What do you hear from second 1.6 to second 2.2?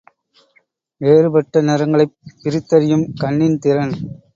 நிறங்களைப்